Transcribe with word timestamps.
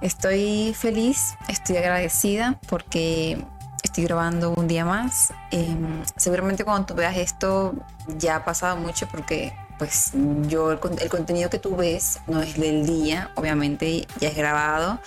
Estoy 0.00 0.74
feliz, 0.74 1.36
estoy 1.48 1.78
agradecida 1.78 2.58
porque 2.68 3.42
estoy 3.82 4.04
grabando 4.04 4.50
un 4.50 4.68
día 4.68 4.84
más. 4.84 5.32
Em, 5.50 6.02
seguramente 6.16 6.64
cuando 6.64 6.86
tú 6.86 6.94
veas 6.94 7.16
esto 7.16 7.74
ya 8.18 8.36
ha 8.36 8.44
pasado 8.44 8.76
mucho 8.76 9.08
porque 9.08 9.54
pues 9.78 10.12
yo 10.48 10.72
el, 10.72 10.78
contenido 10.78 11.50
que 11.50 11.58
tú 11.58 11.76
ves 11.76 12.20
no 12.26 12.42
es 12.42 12.58
del 12.58 12.86
día, 12.86 13.30
obviamente 13.34 14.06
ya 14.20 14.28
es 14.28 14.36
grabado 14.36 15.00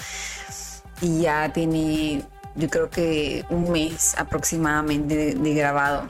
y 1.02 1.22
ya 1.22 1.52
tiene 1.54 2.24
yo 2.56 2.70
creo 2.70 2.90
que 2.90 3.46
un 3.50 3.72
mes 3.72 4.16
aproximadamente 4.18 5.36
de, 5.36 5.54
grabado. 5.54 6.08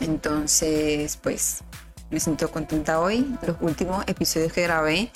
Entonces 0.00 1.16
pues 1.18 1.62
me 2.10 2.20
siento 2.20 2.50
contenta 2.50 3.00
hoy. 3.00 3.36
Los 3.46 3.56
últimos 3.60 4.04
episodios 4.06 4.52
que 4.52 4.62
grabé 4.62 5.10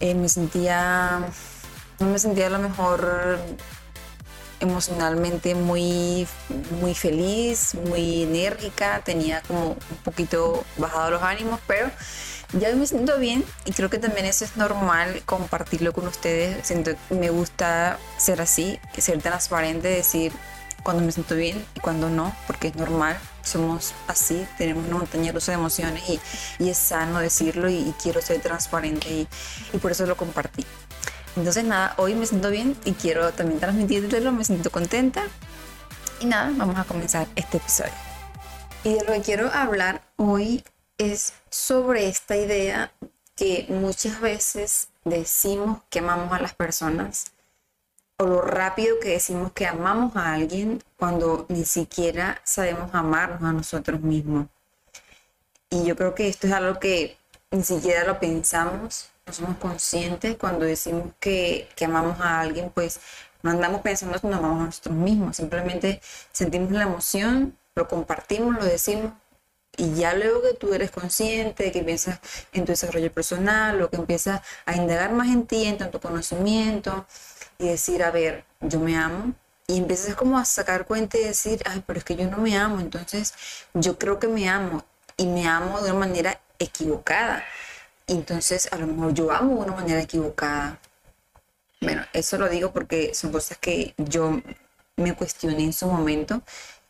eh, 0.00 0.14
me 0.14 0.28
sentía, 0.28 1.20
me 2.06 2.18
sentía 2.18 2.46
a 2.46 2.50
lo 2.50 2.58
mejor 2.58 3.38
emocionalmente 4.60 5.54
muy, 5.54 6.26
muy 6.80 6.94
feliz, 6.94 7.74
muy 7.74 8.22
enérgica, 8.22 9.02
tenía 9.04 9.42
como 9.42 9.70
un 9.70 9.96
poquito 10.04 10.64
bajado 10.78 11.10
los 11.10 11.22
ánimos, 11.22 11.58
pero 11.66 11.90
ya 12.52 12.74
me 12.76 12.86
siento 12.86 13.18
bien 13.18 13.44
y 13.64 13.72
creo 13.72 13.90
que 13.90 13.98
también 13.98 14.26
eso 14.26 14.44
es 14.44 14.56
normal 14.56 15.22
compartirlo 15.24 15.92
con 15.92 16.06
ustedes. 16.06 16.64
Siento 16.66 16.92
me 17.10 17.30
gusta 17.30 17.98
ser 18.18 18.40
así, 18.40 18.78
ser 18.96 19.20
transparente, 19.20 19.88
decir 19.88 20.32
cuando 20.82 21.02
me 21.02 21.12
siento 21.12 21.34
bien 21.34 21.64
y 21.74 21.80
cuando 21.80 22.10
no, 22.10 22.34
porque 22.46 22.68
es 22.68 22.76
normal, 22.76 23.18
somos 23.42 23.94
así, 24.08 24.46
tenemos 24.58 24.86
una 24.86 24.98
montaña 24.98 25.32
rusa 25.32 25.52
de 25.52 25.58
emociones 25.58 26.02
y, 26.08 26.20
y 26.58 26.70
es 26.70 26.78
sano 26.78 27.20
decirlo 27.20 27.68
y, 27.68 27.94
quiero 28.02 28.20
ser 28.20 28.40
transparente 28.40 29.08
y, 29.08 29.28
y 29.72 29.78
por 29.78 29.92
eso 29.92 30.06
lo 30.06 30.16
compartí. 30.16 30.66
Entonces 31.36 31.64
nada, 31.64 31.94
hoy 31.96 32.14
me 32.14 32.26
siento 32.26 32.50
bien 32.50 32.76
y 32.84 32.92
quiero 32.92 33.32
también 33.32 33.58
transmitirlo, 33.58 34.32
me 34.32 34.44
siento 34.44 34.70
contenta. 34.70 35.22
Y 36.20 36.26
nada, 36.26 36.52
vamos 36.56 36.78
a 36.78 36.84
comenzar 36.84 37.26
este 37.36 37.56
episodio. 37.56 37.92
Y 38.84 38.94
de 38.94 39.04
lo 39.04 39.12
que 39.12 39.22
quiero 39.22 39.50
hablar 39.52 40.02
hoy 40.16 40.64
es 40.98 41.32
sobre 41.48 42.08
esta 42.08 42.36
idea 42.36 42.92
que 43.34 43.66
muchas 43.68 44.20
veces 44.20 44.88
decimos 45.04 45.80
que 45.88 46.00
amamos 46.00 46.32
a 46.32 46.40
las 46.40 46.54
personas 46.54 47.32
o 48.18 48.26
lo 48.26 48.42
rápido 48.42 49.00
que 49.00 49.10
decimos 49.10 49.52
que 49.52 49.66
amamos 49.66 50.14
a 50.16 50.34
alguien 50.34 50.82
cuando 50.96 51.46
ni 51.48 51.64
siquiera 51.64 52.40
sabemos 52.44 52.94
amarnos 52.94 53.42
a 53.42 53.52
nosotros 53.52 54.00
mismos. 54.00 54.48
Y 55.70 55.84
yo 55.84 55.96
creo 55.96 56.14
que 56.14 56.28
esto 56.28 56.46
es 56.46 56.52
algo 56.52 56.78
que 56.78 57.16
ni 57.50 57.64
siquiera 57.64 58.04
lo 58.04 58.20
pensamos 58.20 59.11
no 59.26 59.32
somos 59.32 59.56
conscientes 59.58 60.36
cuando 60.36 60.64
decimos 60.64 61.12
que, 61.20 61.68
que 61.76 61.84
amamos 61.84 62.20
a 62.20 62.40
alguien, 62.40 62.70
pues 62.70 63.00
no 63.42 63.50
andamos 63.50 63.80
pensando 63.82 64.18
que 64.20 64.26
nos 64.26 64.38
amamos 64.38 64.62
a 64.62 64.66
nosotros 64.66 64.94
mismos, 64.94 65.36
simplemente 65.36 66.00
sentimos 66.32 66.70
la 66.72 66.82
emoción, 66.82 67.56
lo 67.74 67.88
compartimos, 67.88 68.54
lo 68.54 68.64
decimos 68.64 69.12
y 69.76 69.94
ya 69.94 70.14
luego 70.14 70.42
que 70.42 70.54
tú 70.54 70.74
eres 70.74 70.90
consciente, 70.90 71.72
que 71.72 71.82
piensas 71.82 72.20
en 72.52 72.64
tu 72.64 72.72
desarrollo 72.72 73.10
personal, 73.10 73.78
lo 73.78 73.88
que 73.88 73.96
empiezas 73.96 74.42
a 74.66 74.76
indagar 74.76 75.12
más 75.12 75.28
en 75.28 75.46
ti, 75.46 75.64
en 75.64 75.78
tu 75.78 75.98
conocimiento 75.98 77.06
y 77.58 77.68
decir, 77.68 78.02
a 78.02 78.10
ver, 78.10 78.44
yo 78.60 78.80
me 78.80 78.96
amo. 78.96 79.34
Y 79.66 79.78
empiezas 79.78 80.14
como 80.14 80.38
a 80.38 80.44
sacar 80.44 80.86
cuenta 80.86 81.16
y 81.16 81.24
decir, 81.24 81.62
ay, 81.64 81.82
pero 81.86 81.98
es 81.98 82.04
que 82.04 82.16
yo 82.16 82.28
no 82.28 82.38
me 82.38 82.56
amo, 82.56 82.80
entonces 82.80 83.32
yo 83.72 83.98
creo 83.98 84.18
que 84.18 84.28
me 84.28 84.48
amo 84.48 84.84
y 85.16 85.26
me 85.26 85.46
amo 85.46 85.80
de 85.80 85.92
una 85.92 86.00
manera 86.00 86.40
equivocada. 86.58 87.42
Entonces, 88.06 88.68
a 88.72 88.76
lo 88.76 88.86
mejor 88.86 89.14
yo 89.14 89.30
amo 89.32 89.56
de 89.56 89.70
una 89.70 89.76
manera 89.76 90.00
equivocada. 90.00 90.78
Bueno, 91.80 92.02
eso 92.12 92.38
lo 92.38 92.48
digo 92.48 92.72
porque 92.72 93.14
son 93.14 93.32
cosas 93.32 93.58
que 93.58 93.94
yo 93.98 94.40
me 94.96 95.14
cuestioné 95.14 95.64
en 95.64 95.72
su 95.72 95.86
momento 95.86 96.42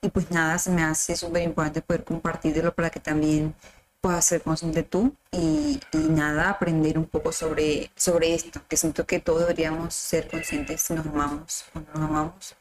y 0.03 0.09
pues 0.11 0.31
nada, 0.31 0.59
se 0.59 0.71
me 0.71 0.83
hace 0.83 1.17
súper 1.17 1.43
importante 1.43 1.83
poder 1.83 2.05
compartirlo 2.05 2.75
para 2.75 2.91
que 2.91 3.01
también 3.01 3.55
puedas 4.01 4.25
ser 4.25 4.43
consciente 4.43 4.83
tú 4.83 5.15
y, 5.31 5.81
y, 5.93 5.97
nada, 5.97 6.51
aprender 6.51 6.99
un 6.99 7.06
poco 7.06 7.33
sobre, 7.33 7.91
sobre 7.97 8.34
esto, 8.34 8.61
que 8.69 8.77
siento 8.77 9.06
que 9.06 9.21
todos 9.21 9.41
deberíamos 9.41 9.95
ser 9.95 10.28
conscientes 10.28 10.83
si 10.83 10.95
nos 10.95 11.06
amamos 11.06 11.65
o 11.75 11.81
no 11.81 11.87
nos 11.95 12.11
amamos, 12.11 12.56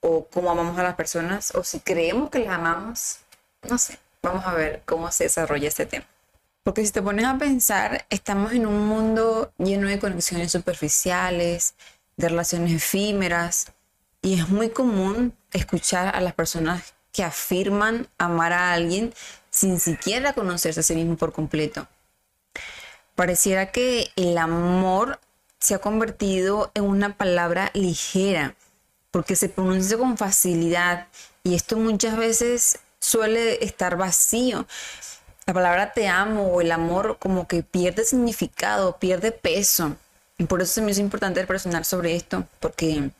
o 0.00 0.26
cómo 0.26 0.50
amamos 0.50 0.76
a 0.78 0.82
las 0.82 0.96
personas, 0.96 1.54
o 1.54 1.62
si 1.62 1.78
creemos 1.80 2.30
que 2.30 2.40
las 2.40 2.54
amamos, 2.54 3.18
no 3.62 3.78
sé, 3.78 3.98
vamos 4.22 4.44
a 4.44 4.54
ver 4.54 4.82
cómo 4.84 5.10
se 5.12 5.24
desarrolla 5.24 5.68
este 5.68 5.86
tema. 5.86 6.06
Porque 6.66 6.84
si 6.84 6.90
te 6.90 7.00
pones 7.00 7.24
a 7.24 7.38
pensar, 7.38 8.06
estamos 8.10 8.50
en 8.50 8.66
un 8.66 8.88
mundo 8.88 9.52
lleno 9.56 9.86
de 9.86 10.00
conexiones 10.00 10.50
superficiales, 10.50 11.76
de 12.16 12.28
relaciones 12.28 12.72
efímeras, 12.72 13.70
y 14.20 14.40
es 14.40 14.48
muy 14.48 14.70
común 14.70 15.32
escuchar 15.52 16.16
a 16.16 16.20
las 16.20 16.34
personas 16.34 16.94
que 17.12 17.22
afirman 17.22 18.08
amar 18.18 18.52
a 18.52 18.72
alguien 18.72 19.14
sin 19.48 19.78
siquiera 19.78 20.32
conocerse 20.32 20.80
a 20.80 20.82
sí 20.82 20.96
mismo 20.96 21.16
por 21.16 21.32
completo. 21.32 21.86
Pareciera 23.14 23.70
que 23.70 24.10
el 24.16 24.36
amor 24.36 25.20
se 25.60 25.76
ha 25.76 25.78
convertido 25.78 26.72
en 26.74 26.82
una 26.82 27.16
palabra 27.16 27.70
ligera, 27.74 28.56
porque 29.12 29.36
se 29.36 29.48
pronuncia 29.48 29.98
con 29.98 30.18
facilidad 30.18 31.06
y 31.44 31.54
esto 31.54 31.76
muchas 31.76 32.16
veces 32.16 32.80
suele 32.98 33.64
estar 33.64 33.96
vacío 33.96 34.66
la 35.46 35.54
palabra 35.54 35.92
te 35.92 36.08
amo 36.08 36.48
o 36.48 36.60
el 36.60 36.72
amor 36.72 37.18
como 37.20 37.46
que 37.46 37.62
pierde 37.62 38.04
significado, 38.04 38.98
pierde 38.98 39.30
peso. 39.30 39.96
Y 40.38 40.44
por 40.44 40.60
eso 40.60 40.74
se 40.74 40.82
me 40.82 40.90
hizo 40.90 41.00
importante 41.00 41.40
reflexionar 41.40 41.84
sobre 41.84 42.16
esto, 42.16 42.46
porque 42.60 43.10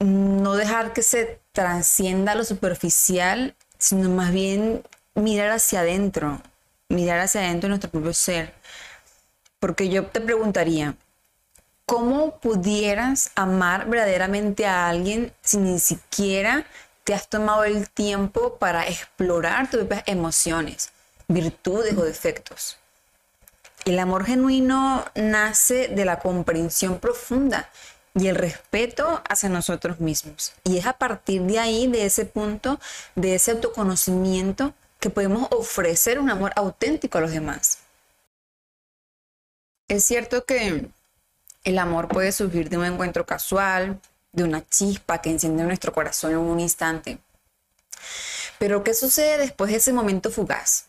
no 0.00 0.54
dejar 0.54 0.94
que 0.94 1.02
se 1.02 1.40
transcienda 1.52 2.34
lo 2.34 2.44
superficial, 2.44 3.54
sino 3.78 4.08
más 4.08 4.32
bien 4.32 4.82
mirar 5.14 5.50
hacia 5.50 5.80
adentro, 5.80 6.40
mirar 6.88 7.20
hacia 7.20 7.42
adentro 7.42 7.68
de 7.68 7.70
nuestro 7.70 7.90
propio 7.90 8.14
ser. 8.14 8.54
Porque 9.60 9.90
yo 9.90 10.06
te 10.06 10.20
preguntaría, 10.20 10.96
¿cómo 11.84 12.38
pudieras 12.40 13.30
amar 13.34 13.88
verdaderamente 13.88 14.66
a 14.66 14.88
alguien 14.88 15.32
si 15.42 15.58
ni 15.58 15.78
siquiera 15.78 16.66
te 17.04 17.14
has 17.14 17.28
tomado 17.28 17.64
el 17.64 17.90
tiempo 17.90 18.56
para 18.58 18.86
explorar 18.86 19.68
tus 19.70 19.80
propias 19.80 20.04
emociones, 20.06 20.92
virtudes 21.28 21.96
o 21.96 22.04
defectos. 22.04 22.78
El 23.84 23.98
amor 23.98 24.24
genuino 24.24 25.04
nace 25.14 25.88
de 25.88 26.04
la 26.04 26.20
comprensión 26.20 27.00
profunda 27.00 27.68
y 28.14 28.28
el 28.28 28.36
respeto 28.36 29.22
hacia 29.28 29.48
nosotros 29.48 29.98
mismos. 29.98 30.52
Y 30.64 30.78
es 30.78 30.86
a 30.86 30.92
partir 30.92 31.42
de 31.42 31.58
ahí, 31.58 31.86
de 31.88 32.06
ese 32.06 32.24
punto, 32.24 32.78
de 33.16 33.34
ese 33.34 33.50
autoconocimiento, 33.52 34.74
que 35.00 35.10
podemos 35.10 35.48
ofrecer 35.50 36.20
un 36.20 36.30
amor 36.30 36.52
auténtico 36.54 37.18
a 37.18 37.22
los 37.22 37.32
demás. 37.32 37.78
Es 39.88 40.04
cierto 40.04 40.44
que 40.44 40.88
el 41.64 41.78
amor 41.78 42.06
puede 42.06 42.30
surgir 42.30 42.68
de 42.68 42.78
un 42.78 42.84
encuentro 42.84 43.26
casual, 43.26 44.00
de 44.32 44.44
una 44.44 44.66
chispa 44.66 45.20
que 45.20 45.30
enciende 45.30 45.62
nuestro 45.62 45.92
corazón 45.92 46.32
en 46.32 46.38
un 46.38 46.58
instante. 46.58 47.18
Pero 48.58 48.82
¿qué 48.82 48.94
sucede 48.94 49.38
después 49.38 49.70
de 49.70 49.76
ese 49.76 49.92
momento 49.92 50.30
fugaz? 50.30 50.86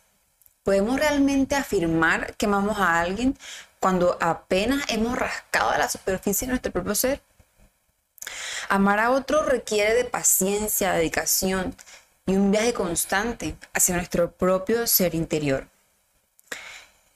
¿Podemos 0.63 0.98
realmente 0.98 1.56
afirmar 1.56 2.36
que 2.36 2.45
amamos 2.45 2.80
a 2.80 3.00
alguien 3.00 3.38
cuando 3.80 4.18
apenas 4.22 4.86
hemos 4.88 5.18
rascado 5.18 5.72
a 5.72 5.78
la 5.78 5.90
superficie 5.90 6.48
de 6.48 6.51
nuestro 6.51 6.72
propio 6.72 6.95
ser? 6.95 7.22
Amar 8.69 9.00
a 9.00 9.12
otro 9.12 9.44
requiere 9.44 9.94
de 9.94 10.06
paciencia, 10.06 10.94
dedicación 10.94 11.75
y 12.25 12.36
un 12.36 12.51
viaje 12.51 12.74
constante 12.74 13.57
hacia 13.74 13.95
nuestro 13.95 14.31
propio 14.31 14.88
ser 14.88 15.16
interior. 15.16 15.68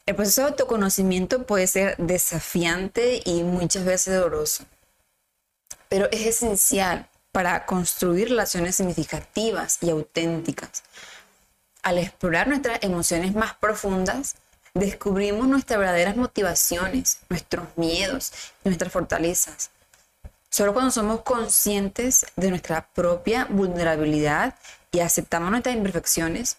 El 0.05 0.15
proceso 0.15 0.41
de 0.41 0.47
autoconocimiento 0.47 1.45
puede 1.45 1.67
ser 1.67 1.95
desafiante 1.97 3.21
y 3.23 3.43
muchas 3.43 3.85
veces 3.85 4.15
doloroso, 4.15 4.65
pero 5.89 6.07
es 6.11 6.25
esencial 6.25 7.07
para 7.31 7.65
construir 7.65 8.29
relaciones 8.29 8.75
significativas 8.75 9.77
y 9.81 9.89
auténticas. 9.89 10.83
Al 11.83 11.99
explorar 11.99 12.47
nuestras 12.47 12.83
emociones 12.83 13.35
más 13.35 13.55
profundas, 13.55 14.35
descubrimos 14.73 15.47
nuestras 15.47 15.79
verdaderas 15.79 16.17
motivaciones, 16.17 17.19
nuestros 17.29 17.65
miedos 17.75 18.31
y 18.63 18.69
nuestras 18.69 18.91
fortalezas. 18.91 19.71
Solo 20.49 20.73
cuando 20.73 20.91
somos 20.91 21.21
conscientes 21.21 22.25
de 22.35 22.49
nuestra 22.49 22.87
propia 22.87 23.45
vulnerabilidad 23.49 24.55
y 24.91 24.99
aceptamos 24.99 25.51
nuestras 25.51 25.75
imperfecciones, 25.75 26.57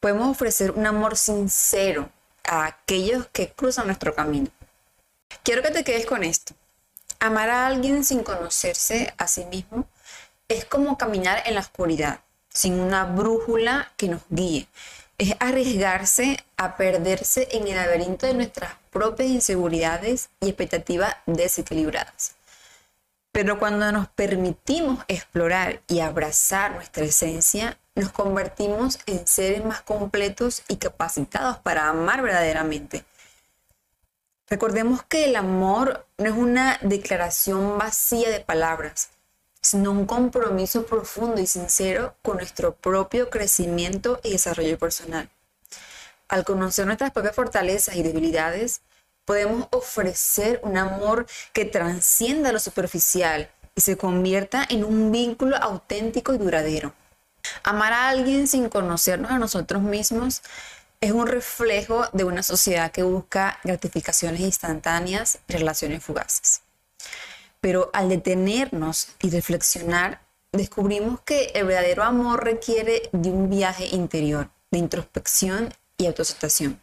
podemos 0.00 0.28
ofrecer 0.28 0.70
un 0.70 0.86
amor 0.86 1.16
sincero 1.16 2.08
a 2.44 2.66
aquellos 2.66 3.26
que 3.28 3.50
cruzan 3.50 3.86
nuestro 3.86 4.14
camino. 4.14 4.48
Quiero 5.42 5.62
que 5.62 5.70
te 5.70 5.84
quedes 5.84 6.06
con 6.06 6.24
esto. 6.24 6.54
Amar 7.20 7.50
a 7.50 7.66
alguien 7.66 8.04
sin 8.04 8.22
conocerse 8.22 9.14
a 9.18 9.26
sí 9.26 9.44
mismo 9.46 9.88
es 10.48 10.64
como 10.64 10.98
caminar 10.98 11.42
en 11.46 11.54
la 11.54 11.60
oscuridad, 11.60 12.20
sin 12.48 12.78
una 12.78 13.04
brújula 13.04 13.92
que 13.96 14.08
nos 14.08 14.22
guíe. 14.28 14.68
Es 15.18 15.34
arriesgarse 15.40 16.44
a 16.56 16.76
perderse 16.76 17.48
en 17.52 17.66
el 17.68 17.76
laberinto 17.76 18.26
de 18.26 18.34
nuestras 18.34 18.74
propias 18.90 19.30
inseguridades 19.30 20.28
y 20.40 20.48
expectativas 20.48 21.16
desequilibradas. 21.26 22.34
Pero 23.32 23.58
cuando 23.58 23.90
nos 23.92 24.08
permitimos 24.08 25.04
explorar 25.08 25.82
y 25.88 26.00
abrazar 26.00 26.72
nuestra 26.72 27.04
esencia, 27.04 27.78
nos 27.94 28.10
convertimos 28.10 28.98
en 29.06 29.26
seres 29.26 29.64
más 29.64 29.80
completos 29.80 30.62
y 30.68 30.76
capacitados 30.76 31.58
para 31.58 31.88
amar 31.88 32.22
verdaderamente. 32.22 33.04
Recordemos 34.48 35.02
que 35.02 35.24
el 35.24 35.34
amor 35.34 36.06
no 36.18 36.26
es 36.26 36.36
una 36.36 36.78
declaración 36.82 37.78
vacía 37.78 38.30
de 38.30 38.38
palabras, 38.38 39.08
sino 39.60 39.90
un 39.90 40.06
compromiso 40.06 40.86
profundo 40.86 41.40
y 41.40 41.48
sincero 41.48 42.14
con 42.22 42.36
nuestro 42.36 42.76
propio 42.76 43.28
crecimiento 43.28 44.20
y 44.22 44.30
desarrollo 44.30 44.78
personal. 44.78 45.28
Al 46.28 46.44
conocer 46.44 46.86
nuestras 46.86 47.10
propias 47.10 47.34
fortalezas 47.34 47.96
y 47.96 48.04
debilidades, 48.04 48.82
podemos 49.24 49.66
ofrecer 49.72 50.60
un 50.62 50.76
amor 50.76 51.26
que 51.52 51.64
transcienda 51.64 52.52
lo 52.52 52.60
superficial 52.60 53.50
y 53.74 53.80
se 53.80 53.96
convierta 53.96 54.64
en 54.68 54.84
un 54.84 55.10
vínculo 55.10 55.56
auténtico 55.56 56.32
y 56.32 56.38
duradero. 56.38 56.94
Amar 57.64 57.92
a 57.92 58.08
alguien 58.08 58.46
sin 58.46 58.68
conocernos 58.68 59.30
a 59.30 59.38
nosotros 59.38 59.82
mismos 59.82 60.42
es 61.00 61.12
un 61.12 61.26
reflejo 61.26 62.04
de 62.12 62.24
una 62.24 62.42
sociedad 62.42 62.90
que 62.90 63.02
busca 63.02 63.58
gratificaciones 63.64 64.40
instantáneas 64.40 65.38
y 65.48 65.52
relaciones 65.52 66.02
fugaces. 66.02 66.62
Pero 67.60 67.90
al 67.92 68.08
detenernos 68.08 69.08
y 69.20 69.30
reflexionar, 69.30 70.20
descubrimos 70.52 71.20
que 71.20 71.46
el 71.54 71.66
verdadero 71.66 72.02
amor 72.04 72.44
requiere 72.44 73.08
de 73.12 73.30
un 73.30 73.50
viaje 73.50 73.86
interior, 73.86 74.48
de 74.70 74.78
introspección 74.78 75.74
y 75.98 76.06
autoaceptación. 76.06 76.80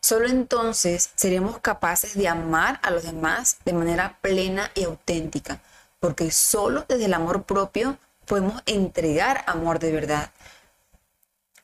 Solo 0.00 0.28
entonces 0.28 1.10
seremos 1.14 1.58
capaces 1.58 2.14
de 2.14 2.26
amar 2.26 2.80
a 2.82 2.90
los 2.90 3.02
demás 3.02 3.58
de 3.64 3.74
manera 3.74 4.18
plena 4.22 4.70
y 4.74 4.84
auténtica, 4.84 5.60
porque 5.98 6.30
solo 6.30 6.86
desde 6.88 7.04
el 7.04 7.14
amor 7.14 7.44
propio 7.44 7.98
podemos 8.24 8.62
entregar 8.64 9.44
amor 9.46 9.78
de 9.78 9.92
verdad. 9.92 10.30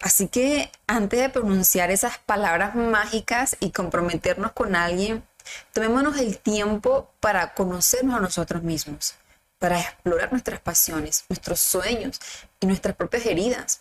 Así 0.01 0.29
que 0.29 0.71
antes 0.87 1.21
de 1.21 1.29
pronunciar 1.29 1.91
esas 1.91 2.19
palabras 2.19 2.75
mágicas 2.75 3.57
y 3.61 3.71
comprometernos 3.71 4.53
con 4.53 4.77
alguien, 4.77 5.25
tomémonos 5.73 6.19
el 6.19 6.39
tiempo 6.39 7.11
para 7.21 7.55
conocernos 7.55 8.17
a 8.17 8.21
nosotros 8.21 8.63
mismos, 8.63 9.15
para 9.59 9.81
explorar 9.81 10.31
nuestras 10.33 10.61
pasiones, 10.61 11.25
nuestros 11.29 11.61
sueños 11.61 12.21
y 12.61 12.67
nuestras 12.67 12.95
propias 12.97 13.27
heridas. 13.27 13.81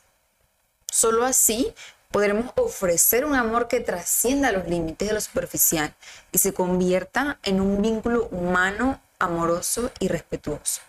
Solo 0.90 1.26
así 1.26 1.74
podremos 2.12 2.54
ofrecer 2.56 3.26
un 3.26 3.36
amor 3.36 3.68
que 3.68 3.82
trascienda 3.82 4.54
los 4.54 4.68
límites 4.68 5.10
de 5.10 5.14
lo 5.14 5.20
superficial 5.20 5.94
y 6.32 6.38
se 6.38 6.54
convierta 6.54 7.40
en 7.44 7.60
un 7.60 7.82
vínculo 7.82 8.28
humano, 8.28 9.02
amoroso 9.20 9.92
y 10.00 10.08
respetuoso. 10.08 10.82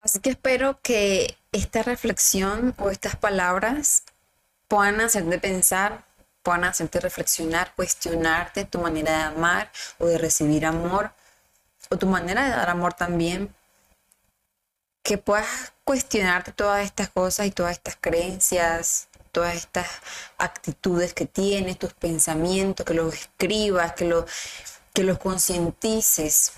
Así 0.00 0.20
que 0.20 0.30
espero 0.30 0.78
que 0.80 1.36
esta 1.52 1.82
reflexión 1.82 2.74
o 2.78 2.88
estas 2.88 3.16
palabras 3.16 4.04
puedan 4.68 5.00
hacerte 5.00 5.38
pensar, 5.38 6.04
puedan 6.42 6.64
hacerte 6.64 7.00
reflexionar, 7.00 7.74
cuestionarte 7.74 8.64
tu 8.64 8.78
manera 8.78 9.12
de 9.12 9.22
amar 9.24 9.72
o 9.98 10.06
de 10.06 10.18
recibir 10.18 10.64
amor 10.66 11.12
o 11.90 11.96
tu 11.96 12.06
manera 12.06 12.44
de 12.44 12.50
dar 12.50 12.70
amor 12.70 12.94
también. 12.94 13.54
Que 15.02 15.18
puedas 15.18 15.72
cuestionarte 15.84 16.52
todas 16.52 16.84
estas 16.84 17.08
cosas 17.08 17.46
y 17.46 17.50
todas 17.50 17.72
estas 17.72 17.96
creencias, 18.00 19.08
todas 19.32 19.56
estas 19.56 19.88
actitudes 20.36 21.14
que 21.14 21.26
tienes, 21.26 21.78
tus 21.78 21.94
pensamientos, 21.94 22.84
que 22.84 22.94
los 22.94 23.14
escribas, 23.14 23.94
que, 23.94 24.24
que 24.92 25.02
los 25.04 25.18
concientices, 25.18 26.52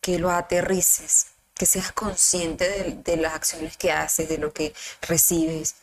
que 0.00 0.18
los 0.18 0.32
aterrices, 0.32 1.28
que 1.54 1.64
seas 1.64 1.92
consciente 1.92 3.02
de, 3.04 3.16
las 3.16 3.34
acciones 3.34 3.76
que 3.76 3.92
haces, 3.92 4.28
de 4.28 4.38
lo 4.38 4.52
que 4.52 4.74
recibes 5.02 5.76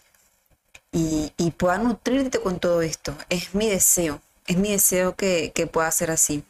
y, 0.92 1.34
y 1.38 1.54
nutrirte 1.82 2.40
con 2.40 2.60
todo 2.60 2.82
esto. 2.82 3.16
Es 3.30 3.56
mi 3.56 3.70
deseo, 3.70 4.22
es 4.48 4.58
mi 4.58 4.72
deseo 4.72 5.16
que, 5.16 5.52
que 5.54 5.68
pueda 5.68 5.90
ser 5.92 6.12
así. 6.12 6.44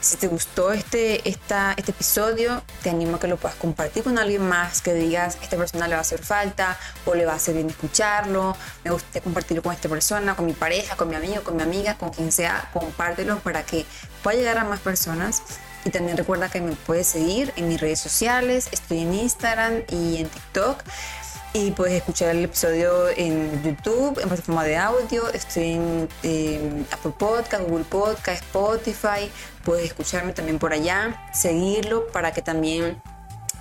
Si 0.00 0.18
te 0.18 0.26
gustó 0.26 0.70
este, 0.70 1.26
esta, 1.26 1.72
este 1.78 1.92
episodio, 1.92 2.62
te 2.82 2.90
animo 2.90 3.16
a 3.16 3.20
que 3.20 3.26
lo 3.26 3.38
puedas 3.38 3.56
compartir 3.56 4.02
con 4.02 4.18
alguien 4.18 4.46
más, 4.46 4.82
que 4.82 4.92
digas, 4.92 5.38
esta 5.40 5.56
persona 5.56 5.88
le 5.88 5.94
va 5.94 6.00
a 6.00 6.02
hacer 6.02 6.22
falta 6.22 6.78
o 7.06 7.14
le 7.14 7.24
va 7.24 7.32
a 7.32 7.36
hacer 7.36 7.54
bien 7.54 7.70
escucharlo, 7.70 8.54
me 8.84 8.90
gusta 8.90 9.22
compartirlo 9.22 9.62
con 9.62 9.72
esta 9.72 9.88
persona, 9.88 10.36
con 10.36 10.44
mi 10.44 10.52
pareja, 10.52 10.94
con 10.96 11.08
mi 11.08 11.14
amigo, 11.14 11.42
con 11.42 11.56
mi 11.56 11.62
amiga, 11.62 11.96
con 11.96 12.10
quien 12.10 12.32
sea, 12.32 12.68
compártelo 12.74 13.38
para 13.38 13.64
que 13.64 13.86
pueda 14.22 14.36
llegar 14.36 14.58
a 14.58 14.64
más 14.64 14.80
personas. 14.80 15.42
Y 15.86 15.90
también 15.90 16.18
recuerda 16.18 16.50
que 16.50 16.60
me 16.60 16.72
puedes 16.72 17.06
seguir 17.06 17.52
en 17.56 17.68
mis 17.68 17.80
redes 17.80 18.00
sociales, 18.00 18.68
estoy 18.72 19.00
en 19.00 19.14
Instagram 19.14 19.84
y 19.88 20.18
en 20.18 20.28
TikTok 20.28 20.82
y 21.54 21.70
puedes 21.70 21.94
escuchar 21.94 22.30
el 22.30 22.44
episodio 22.44 23.08
en 23.16 23.62
YouTube, 23.62 24.18
en 24.20 24.28
plataforma 24.28 24.64
de 24.64 24.76
audio. 24.76 25.30
Estoy 25.32 25.78
en 26.24 26.86
Apple 26.90 27.12
Podcast, 27.16 27.62
Google 27.62 27.84
Podcast, 27.84 28.42
Spotify. 28.42 29.30
Puedes 29.64 29.86
escucharme 29.86 30.32
también 30.32 30.58
por 30.58 30.72
allá, 30.72 31.28
seguirlo 31.32 32.08
para 32.08 32.32
que 32.32 32.42
también 32.42 33.00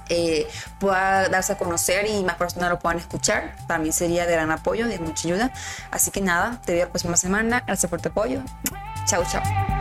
eh, 0.10 0.48
pueda 0.80 1.30
darse 1.30 1.54
a 1.54 1.58
conocer 1.58 2.08
y 2.10 2.24
más 2.24 2.36
personas 2.36 2.72
lo 2.72 2.80
puedan 2.80 2.98
escuchar. 2.98 3.56
Para 3.68 3.80
mí 3.80 3.92
sería 3.92 4.26
de 4.26 4.34
gran 4.34 4.50
apoyo, 4.50 4.88
de 4.88 4.98
mucha 4.98 5.28
ayuda. 5.28 5.54
Así 5.92 6.10
que 6.10 6.20
nada, 6.20 6.60
te 6.66 6.74
veo 6.74 6.86
la 6.86 6.90
próxima 6.90 7.16
semana. 7.16 7.64
Gracias 7.68 7.90
por 7.90 8.02
tu 8.02 8.10
apoyo. 8.10 8.42
Chao, 9.06 9.24
chao. 9.32 9.73